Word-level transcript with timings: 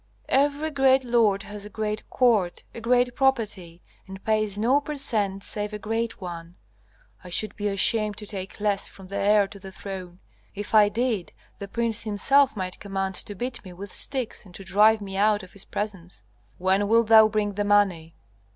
"Every 0.29 0.71
great 0.71 1.03
lord 1.03 1.43
has 1.43 1.63
a 1.63 1.69
great 1.69 2.09
court, 2.09 2.63
a 2.73 2.81
great 2.81 3.13
property, 3.13 3.83
and 4.07 4.23
pays 4.25 4.57
no 4.57 4.81
per 4.81 4.95
cent 4.95 5.43
save 5.43 5.73
a 5.73 5.77
great 5.77 6.19
one. 6.19 6.55
I 7.23 7.29
should 7.29 7.55
be 7.55 7.67
ashamed 7.67 8.17
to 8.17 8.25
take 8.25 8.59
less 8.59 8.87
from 8.87 9.09
the 9.09 9.17
heir 9.17 9.47
to 9.49 9.59
the 9.59 9.71
throne; 9.71 10.17
if 10.55 10.73
I 10.73 10.89
did 10.89 11.33
the 11.59 11.67
prince 11.67 12.01
himself 12.01 12.57
might 12.57 12.79
command 12.79 13.13
to 13.13 13.35
beat 13.35 13.63
me 13.63 13.73
with 13.73 13.93
sticks 13.93 14.43
and 14.43 14.55
to 14.55 14.63
drive 14.63 15.01
me 15.01 15.17
out 15.17 15.43
of 15.43 15.53
his 15.53 15.65
presence." 15.65 16.23
"When 16.57 16.87
wilt 16.87 17.05
thou 17.05 17.27
bring 17.27 17.53
the 17.53 17.63
money?" 17.63 18.15